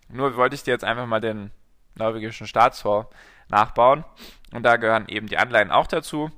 Nur 0.08 0.36
wollte 0.36 0.54
ich 0.54 0.62
dir 0.62 0.72
jetzt 0.72 0.84
einfach 0.84 1.06
mal 1.06 1.20
den 1.20 1.50
norwegischen 1.94 2.46
Staatsfonds 2.46 3.08
nachbauen. 3.48 4.04
Und 4.52 4.62
da 4.62 4.76
gehören 4.76 5.08
eben 5.08 5.26
die 5.26 5.38
Anleihen 5.38 5.70
auch 5.70 5.86
dazu. 5.86 6.30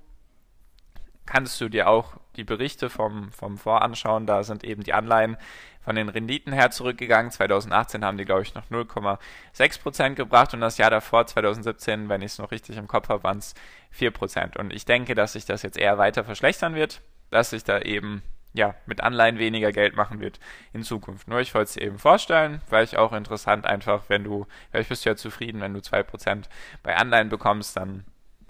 Kannst 1.26 1.60
du 1.60 1.68
dir 1.68 1.88
auch 1.88 2.14
die 2.36 2.44
Berichte 2.44 2.88
vom, 2.88 3.30
vom 3.32 3.58
Fonds 3.58 3.82
anschauen. 3.82 4.26
Da 4.26 4.42
sind 4.44 4.64
eben 4.64 4.82
die 4.82 4.94
Anleihen 4.94 5.36
von 5.80 5.96
den 5.96 6.08
Renditen 6.08 6.52
her 6.52 6.70
zurückgegangen. 6.70 7.30
2018 7.30 8.04
haben 8.04 8.16
die, 8.16 8.24
glaube 8.24 8.42
ich, 8.42 8.54
noch 8.54 8.70
0,6% 8.70 10.14
gebracht 10.14 10.54
und 10.54 10.60
das 10.60 10.78
Jahr 10.78 10.90
davor, 10.90 11.26
2017, 11.26 12.08
wenn 12.08 12.22
ich 12.22 12.32
es 12.32 12.38
noch 12.38 12.50
richtig 12.50 12.76
im 12.76 12.88
Kopf 12.88 13.08
habe, 13.08 13.24
waren 13.24 13.38
es 13.38 13.54
4%. 13.98 14.58
Und 14.58 14.72
ich 14.72 14.84
denke, 14.84 15.14
dass 15.14 15.32
sich 15.32 15.44
das 15.44 15.62
jetzt 15.62 15.76
eher 15.76 15.98
weiter 15.98 16.24
verschlechtern 16.24 16.74
wird, 16.74 17.02
dass 17.30 17.50
sich 17.50 17.64
da 17.64 17.80
eben 17.80 18.22
ja, 18.52 18.74
mit 18.86 19.02
Anleihen 19.02 19.38
weniger 19.38 19.72
Geld 19.72 19.94
machen 19.94 20.20
wird 20.20 20.40
in 20.72 20.82
Zukunft. 20.82 21.28
Nur 21.28 21.40
ich 21.40 21.54
wollte 21.54 21.70
es 21.70 21.76
eben 21.76 21.98
vorstellen, 21.98 22.60
weil 22.70 22.84
ich 22.84 22.96
auch 22.96 23.12
interessant 23.12 23.66
einfach, 23.66 24.04
wenn 24.08 24.24
du, 24.24 24.46
vielleicht 24.70 24.88
bist 24.88 25.04
du 25.04 25.10
ja 25.10 25.16
zufrieden, 25.16 25.60
wenn 25.60 25.74
du 25.74 25.80
2% 25.80 26.44
bei 26.82 26.96
Anleihen 26.96 27.28
bekommst, 27.28 27.76
dann 27.76 28.04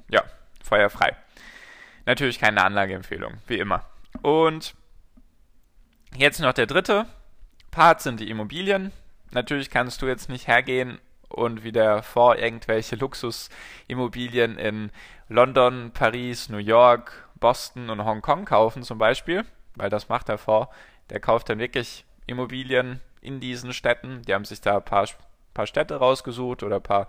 ja, 0.09 0.23
feuerfrei. 0.63 1.17
Natürlich 2.07 2.39
keine 2.39 2.65
Anlageempfehlung, 2.65 3.35
wie 3.47 3.59
immer. 3.59 3.85
Und 4.23 4.75
jetzt 6.17 6.41
noch 6.41 6.53
der 6.53 6.67
dritte 6.67 7.07
Part 7.71 8.01
sind 8.01 8.21
die 8.21 8.31
Immobilien. 8.31 8.93
Natürlich 9.33 9.69
kannst 9.71 10.01
du 10.01 10.07
jetzt 10.07 10.29
nicht 10.29 10.47
hergehen 10.47 10.99
und 11.29 11.65
wieder 11.65 12.03
vor 12.03 12.39
irgendwelche 12.39 12.97
Luxusimmobilien 12.97 14.57
in 14.57 14.91
London, 15.29 15.91
Paris, 15.93 16.49
New 16.49 16.57
York, 16.57 17.29
Boston 17.39 17.91
und 17.91 18.05
Hongkong 18.05 18.47
kaufen 18.47 18.83
zum 18.83 18.99
Beispiel, 18.99 19.45
weil 19.79 19.91
das 19.91 20.09
macht 20.09 20.29
der 20.29 20.39
Fonds. 20.39 20.73
Der 21.11 21.21
kauft 21.21 21.49
dann 21.49 21.59
wirklich 21.59 22.05
Immobilien 22.27 23.01
in 23.21 23.41
diesen 23.41 23.73
Städten. 23.73 24.23
Die 24.23 24.35
haben 24.35 24.45
sich 24.45 24.61
da 24.61 24.77
ein 24.77 24.85
paar, 24.85 25.09
paar 25.55 25.67
Städte 25.67 25.97
rausgesucht 25.97 26.63
oder 26.63 26.77
ein 26.77 26.83
paar 26.83 27.09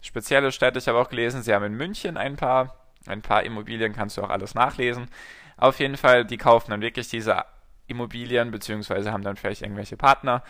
spezielle 0.00 0.52
Städte. 0.52 0.78
Ich 0.78 0.88
habe 0.88 0.98
auch 0.98 1.08
gelesen, 1.08 1.42
sie 1.42 1.54
haben 1.54 1.64
in 1.64 1.74
München 1.74 2.16
ein 2.16 2.36
paar, 2.36 2.76
ein 3.06 3.22
paar 3.22 3.42
Immobilien, 3.44 3.92
kannst 3.92 4.16
du 4.16 4.22
auch 4.22 4.30
alles 4.30 4.54
nachlesen. 4.54 5.08
Auf 5.56 5.78
jeden 5.78 5.96
Fall, 5.96 6.24
die 6.24 6.38
kaufen 6.38 6.70
dann 6.70 6.80
wirklich 6.80 7.08
diese 7.08 7.44
Immobilien, 7.86 8.50
beziehungsweise 8.50 9.12
haben 9.12 9.22
dann 9.22 9.36
vielleicht 9.36 9.62
irgendwelche 9.62 9.96
Partner 9.96 10.42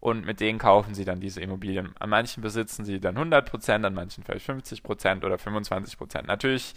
und 0.00 0.24
mit 0.24 0.40
denen 0.40 0.58
kaufen 0.58 0.94
sie 0.94 1.04
dann 1.04 1.20
diese 1.20 1.40
Immobilien. 1.40 1.94
An 1.98 2.10
manchen 2.10 2.42
besitzen 2.42 2.84
sie 2.84 3.00
dann 3.00 3.16
100%, 3.18 3.84
an 3.84 3.94
manchen 3.94 4.24
vielleicht 4.24 4.48
50% 4.48 5.24
oder 5.24 5.36
25%. 5.36 6.26
Natürlich 6.26 6.74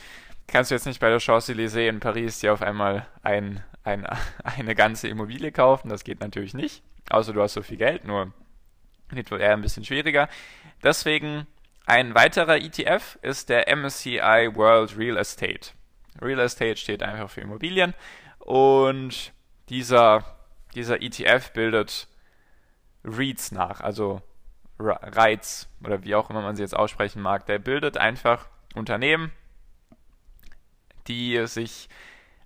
kannst 0.48 0.72
du 0.72 0.76
jetzt 0.76 0.86
nicht 0.86 1.00
bei 1.00 1.10
der 1.10 1.20
Champs-Élysées 1.20 1.90
in 1.90 2.00
Paris 2.00 2.40
dir 2.40 2.54
auf 2.54 2.62
einmal 2.62 3.06
ein, 3.22 3.64
ein, 3.84 4.06
eine 4.44 4.76
ganze 4.76 5.08
Immobilie 5.08 5.52
kaufen, 5.52 5.90
das 5.90 6.04
geht 6.04 6.20
natürlich 6.20 6.54
nicht, 6.54 6.84
außer 7.10 7.34
du 7.34 7.42
hast 7.42 7.54
so 7.54 7.62
viel 7.62 7.78
Geld, 7.78 8.06
nur 8.06 8.34
wird 9.10 9.32
wohl 9.32 9.42
eher 9.42 9.54
ein 9.54 9.62
bisschen 9.62 9.86
schwieriger. 9.86 10.30
Deswegen 10.84 11.48
ein 11.86 12.14
weiterer 12.14 12.58
ETF 12.58 13.18
ist 13.24 13.50
der 13.50 13.76
MSCI 13.76 14.52
World 14.54 14.96
Real 14.98 15.18
Estate. 15.18 15.72
Real 16.22 16.40
Estate 16.40 16.78
steht 16.78 17.02
einfach 17.02 17.30
für 17.30 17.42
Immobilien 17.42 17.96
und 18.40 19.34
dieser, 19.70 20.24
dieser 20.76 21.02
ETF 21.02 21.52
bildet 21.54 22.08
REITs 23.04 23.52
nach, 23.52 23.82
also 23.82 24.22
REITs 24.80 25.68
oder 25.84 26.04
wie 26.04 26.16
auch 26.16 26.30
immer 26.30 26.42
man 26.42 26.56
sie 26.56 26.62
jetzt 26.62 26.76
aussprechen 26.76 27.22
mag. 27.22 27.46
Der 27.46 27.60
bildet 27.60 27.98
einfach 27.98 28.48
Unternehmen, 28.76 29.32
die 31.08 31.46
sich, 31.48 31.90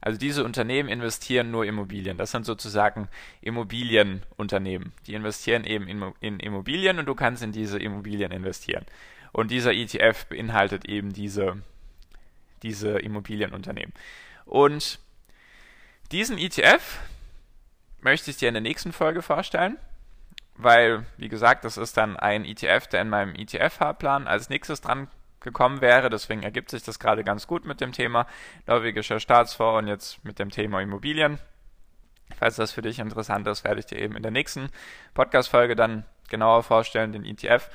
also 0.03 0.19
diese 0.19 0.43
Unternehmen 0.43 0.89
investieren 0.89 1.50
nur 1.50 1.65
Immobilien. 1.65 2.17
Das 2.17 2.31
sind 2.31 2.45
sozusagen 2.45 3.07
Immobilienunternehmen. 3.39 4.91
Die 5.07 5.13
investieren 5.13 5.63
eben 5.63 5.88
in, 6.19 6.39
Immobilien 6.41 7.00
und 7.00 7.05
du 7.05 7.15
kannst 7.15 7.41
in 7.41 7.53
diese 7.53 7.79
Immobilien 7.79 8.33
investieren. 8.33 8.86
Und 9.31 9.50
dieser 9.50 9.72
ETF 9.72 10.25
beinhaltet 10.25 10.89
eben 10.89 11.13
diese, 11.13 11.62
diese 12.63 13.00
Immobilienunternehmen. 13.00 13.93
Und 14.43 15.00
diesen 16.12 16.38
ETF, 16.38 17.00
möchte 18.01 18.29
ich 18.29 18.36
dir 18.36 18.50
in 18.50 18.55
der 18.55 18.62
nächsten 18.62 18.91
Folge 18.91 19.22
vorstellen, 19.22 19.77
weil, 20.55 21.05
wie 21.15 21.29
gesagt, 21.29 21.63
das 21.63 21.77
ist 21.77 21.95
dann 21.95 22.17
ein 22.17 22.43
ETF, 22.43 22.88
der 22.88 23.03
in 23.03 23.10
meinem 23.10 23.36
ETF-Fahrplan 23.36 24.27
als 24.27 24.50
nächstes 24.50 24.81
dran 24.81 25.07
gekommen 25.43 25.81
wäre. 25.81 26.09
Deswegen 26.09 26.43
ergibt 26.43 26.71
sich 26.71 26.83
das 26.83 27.00
gerade 27.00 27.23
ganz 27.23 27.47
gut 27.47 27.65
mit 27.65 27.81
dem 27.81 27.91
Thema 27.91 28.25
norwegischer 28.65 29.19
Staatsfonds 29.19 29.79
und 29.79 29.88
jetzt 29.88 30.23
mit 30.25 30.39
dem 30.39 30.50
Thema 30.50 30.81
Immobilien. 30.81 31.39
Falls 32.38 32.55
das 32.55 32.71
für 32.71 32.81
dich 32.81 33.00
interessant 33.00 33.47
ist, 33.47 33.63
werde 33.63 33.79
ich 33.79 33.85
dir 33.85 34.00
eben 34.00 34.15
in 34.15 34.23
der 34.23 34.31
nächsten 34.31 34.69
Podcast-Folge 35.13 35.75
dann 35.75 36.05
genauer 36.29 36.63
vorstellen, 36.63 37.12
den 37.12 37.25
ETF. 37.25 37.69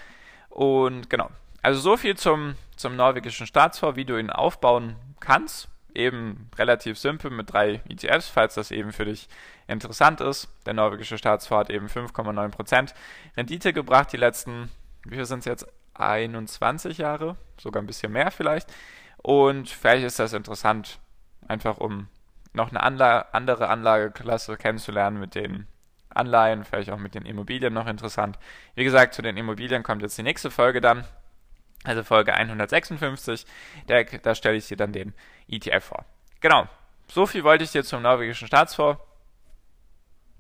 Und 0.49 1.09
genau, 1.09 1.31
also 1.63 1.81
so 1.81 1.97
viel 1.97 2.17
zum, 2.17 2.57
zum 2.77 2.97
norwegischen 2.97 3.47
Staatsfonds, 3.47 3.97
wie 3.97 4.05
du 4.05 4.19
ihn 4.19 4.31
aufbauen 4.31 4.97
kannst 5.21 5.69
eben 5.99 6.49
relativ 6.57 6.99
simpel 6.99 7.31
mit 7.31 7.53
drei 7.53 7.83
ETFs, 7.89 8.29
falls 8.29 8.55
das 8.55 8.71
eben 8.71 8.93
für 8.93 9.05
dich 9.05 9.29
interessant 9.67 10.21
ist. 10.21 10.49
Der 10.65 10.75
norwegische 10.75 11.19
Staatsfonds 11.19 11.69
hat 11.69 11.71
eben 11.71 11.89
5,9% 11.89 12.95
Rendite 13.37 13.73
gebracht 13.73 14.13
die 14.13 14.17
letzten, 14.17 14.71
wie 15.05 15.17
viel 15.17 15.27
sind 15.27 15.41
es 15.41 15.45
jetzt? 15.45 15.67
21 16.01 16.99
Jahre, 16.99 17.37
sogar 17.59 17.83
ein 17.83 17.87
bisschen 17.87 18.13
mehr 18.13 18.31
vielleicht. 18.31 18.73
Und 19.19 19.69
vielleicht 19.69 20.05
ist 20.05 20.19
das 20.19 20.33
interessant, 20.33 20.99
einfach 21.47 21.79
um 21.79 22.09
noch 22.53 22.71
eine 22.71 22.83
Anla 22.83 23.27
andere 23.33 23.69
Anlageklasse 23.69 24.57
kennenzulernen 24.57 25.19
mit 25.19 25.35
den 25.35 25.67
Anleihen, 26.09 26.65
vielleicht 26.65 26.91
auch 26.91 26.99
mit 26.99 27.15
den 27.15 27.27
Immobilien 27.27 27.75
noch 27.75 27.87
interessant. 27.87 28.39
Wie 28.75 28.85
gesagt, 28.85 29.15
zu 29.15 29.23
den 29.23 29.37
Immobilien 29.37 29.83
kommt 29.83 30.03
jetzt 30.03 30.17
die 30.19 30.23
nächste 30.23 30.51
Folge 30.51 30.81
dann 30.81 31.05
also 31.85 32.03
Folge 32.03 32.35
156, 32.35 33.47
da, 33.87 34.03
da 34.03 34.35
stelle 34.35 34.57
ich 34.57 34.67
dir 34.67 34.77
dann 34.77 34.93
den 34.93 35.15
ETF 35.49 35.85
vor. 35.85 36.05
Genau, 36.41 36.67
so 37.11 37.27
viel 37.27 37.45
wollte 37.45 37.65
ich 37.65 37.73
dir 37.73 37.85
zum 37.85 38.03
norwegischen 38.03 38.49
Staatsfonds 38.49 39.01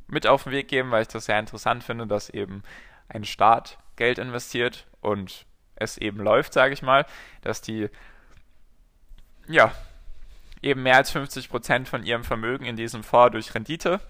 mit 0.07 0.27
auf 0.27 0.45
den 0.45 0.53
Weg 0.53 0.69
geben, 0.69 0.91
weil 0.91 1.03
ich 1.03 1.09
das 1.09 1.27
sehr 1.27 1.39
interessant 1.39 1.85
finde, 1.85 2.07
dass 2.07 2.31
eben 2.31 2.63
ein 3.09 3.25
Staat 3.25 3.79
Geld 3.99 4.19
investiert 4.19 4.87
und 5.01 5.45
es 5.77 5.99
eben 5.99 6.21
läuft, 6.21 6.55
sage 6.55 6.73
ich 6.73 6.83
mal, 6.83 7.05
dass 7.43 7.61
die 7.61 7.89
ja 9.47 9.73
eben 10.63 10.83
mehr 10.83 10.97
als 10.97 11.11
50 11.11 11.51
Prozent 11.51 11.89
von 11.89 12.03
ihrem 12.03 12.25
Vermögen 12.25 12.65
in 12.65 12.77
diesem 12.77 13.03
Fonds 13.03 13.33
durch 13.33 13.55
Rendite 13.55 14.01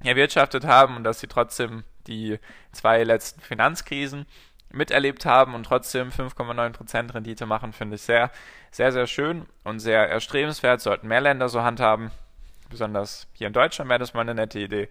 erwirtschaftet 0.00 0.64
haben 0.64 0.96
und 0.96 1.04
dass 1.04 1.20
sie 1.20 1.26
trotzdem 1.26 1.84
die 2.06 2.38
zwei 2.72 3.02
letzten 3.02 3.40
Finanzkrisen 3.40 4.26
miterlebt 4.70 5.24
haben 5.24 5.54
und 5.54 5.64
trotzdem 5.64 6.10
5,9% 6.10 7.14
Rendite 7.14 7.46
machen, 7.46 7.72
finde 7.72 7.96
ich 7.96 8.02
sehr, 8.02 8.30
sehr, 8.70 8.92
sehr 8.92 9.06
schön 9.06 9.46
und 9.64 9.80
sehr 9.80 10.08
erstrebenswert. 10.08 10.80
Sollten 10.80 11.08
mehr 11.08 11.20
Länder 11.20 11.48
so 11.48 11.62
handhaben. 11.62 12.10
Besonders 12.68 13.26
hier 13.32 13.46
in 13.46 13.54
Deutschland 13.54 13.88
wäre 13.88 13.98
das 13.98 14.12
mal 14.12 14.20
eine 14.20 14.34
nette 14.34 14.58
Idee. 14.58 14.88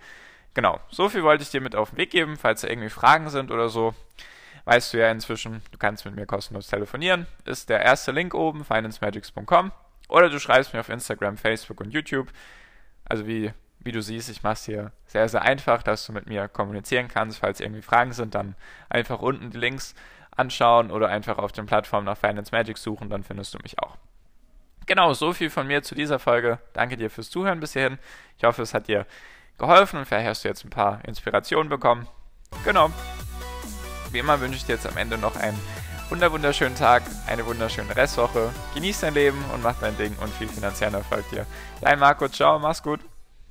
Genau, 0.53 0.79
so 0.89 1.09
viel 1.09 1.23
wollte 1.23 1.43
ich 1.43 1.51
dir 1.51 1.61
mit 1.61 1.75
auf 1.75 1.91
den 1.91 1.97
Weg 1.97 2.11
geben. 2.11 2.37
Falls 2.37 2.61
da 2.61 2.67
irgendwie 2.67 2.89
Fragen 2.89 3.29
sind 3.29 3.51
oder 3.51 3.69
so, 3.69 3.93
weißt 4.65 4.93
du 4.93 4.99
ja 4.99 5.11
inzwischen, 5.11 5.61
du 5.71 5.77
kannst 5.77 6.05
mit 6.05 6.15
mir 6.15 6.25
kostenlos 6.25 6.67
telefonieren. 6.67 7.27
Ist 7.45 7.69
der 7.69 7.81
erste 7.81 8.11
Link 8.11 8.33
oben, 8.33 8.65
financemagics.com. 8.65 9.71
Oder 10.09 10.29
du 10.29 10.39
schreibst 10.39 10.73
mir 10.73 10.79
auf 10.79 10.89
Instagram, 10.89 11.37
Facebook 11.37 11.81
und 11.81 11.91
YouTube. 11.91 12.29
Also 13.05 13.27
wie 13.27 13.53
wie 13.87 13.91
du 13.91 14.01
siehst, 14.01 14.29
ich 14.29 14.43
mache 14.43 14.53
es 14.53 14.65
hier 14.65 14.91
sehr, 15.05 15.27
sehr 15.29 15.41
einfach, 15.43 15.81
dass 15.81 16.05
du 16.05 16.11
mit 16.11 16.27
mir 16.27 16.47
kommunizieren 16.47 17.07
kannst. 17.07 17.39
Falls 17.39 17.59
irgendwie 17.59 17.81
Fragen 17.81 18.11
sind, 18.11 18.35
dann 18.35 18.55
einfach 18.89 19.19
unten 19.19 19.49
die 19.49 19.57
Links 19.57 19.95
anschauen 20.35 20.91
oder 20.91 21.07
einfach 21.07 21.37
auf 21.37 21.51
den 21.51 21.65
Plattformen 21.65 22.05
nach 22.05 22.17
Finance 22.17 22.51
Magic 22.51 22.77
suchen, 22.77 23.09
dann 23.09 23.23
findest 23.23 23.53
du 23.53 23.59
mich 23.63 23.79
auch. 23.79 23.97
Genau, 24.85 25.13
so 25.13 25.33
viel 25.33 25.49
von 25.49 25.67
mir 25.67 25.83
zu 25.83 25.95
dieser 25.95 26.19
Folge. 26.19 26.59
Danke 26.73 26.97
dir 26.97 27.09
fürs 27.09 27.29
Zuhören 27.29 27.59
bis 27.59 27.73
hierhin. 27.73 27.97
Ich 28.37 28.43
hoffe, 28.43 28.61
es 28.61 28.73
hat 28.73 28.87
dir 28.87 29.05
geholfen 29.57 29.99
und 29.99 30.05
vielleicht 30.05 30.27
hast 30.27 30.43
du 30.43 30.47
jetzt 30.47 30.63
ein 30.63 30.69
paar 30.69 31.03
Inspirationen 31.05 31.69
bekommen. 31.69 32.07
Genau. 32.63 32.89
Wie 34.11 34.19
immer 34.19 34.39
wünsche 34.39 34.57
ich 34.57 34.65
dir 34.65 34.73
jetzt 34.73 34.87
am 34.87 34.97
Ende 34.97 35.17
noch 35.17 35.35
einen 35.35 35.59
wunderschönen 36.09 36.75
Tag, 36.75 37.03
eine 37.27 37.45
wunderschöne 37.45 37.95
Restwoche. 37.95 38.49
Genieß 38.73 39.01
dein 39.01 39.13
Leben 39.13 39.43
und 39.53 39.61
mach 39.61 39.79
dein 39.79 39.97
Ding 39.97 40.15
und 40.21 40.33
viel 40.33 40.47
finanziellen 40.47 40.93
Erfolg 40.93 41.29
dir. 41.29 41.45
Dein 41.81 41.99
Marco, 41.99 42.29
ciao, 42.29 42.59
mach's 42.59 42.81
gut. 42.81 43.01